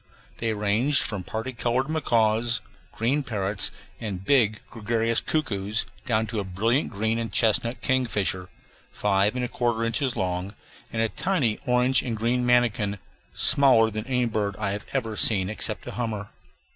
They 0.39 0.51
ranged 0.53 1.03
from 1.03 1.21
party 1.21 1.53
colored 1.53 1.87
macaws, 1.87 2.59
green 2.91 3.21
parrots, 3.21 3.69
and 3.99 4.25
big 4.25 4.59
gregarious 4.67 5.19
cuckoos 5.19 5.85
down 6.07 6.25
to 6.25 6.39
a 6.39 6.43
brilliant 6.43 6.89
green 6.89 7.19
and 7.19 7.31
chestnut 7.31 7.81
kingfisher, 7.81 8.49
five 8.91 9.35
and 9.35 9.45
a 9.45 9.47
quarter 9.47 9.83
inches 9.83 10.15
long, 10.15 10.55
and 10.91 11.03
a 11.03 11.09
tiny 11.09 11.59
orange 11.67 12.01
and 12.01 12.17
green 12.17 12.43
manakin, 12.47 12.97
smaller 13.35 13.91
than 13.91 14.07
any 14.07 14.25
bird 14.25 14.55
I 14.57 14.71
have 14.71 14.87
ever 14.91 15.15
seen 15.15 15.51
except 15.51 15.85
a 15.85 15.91
hummer. 15.91 16.29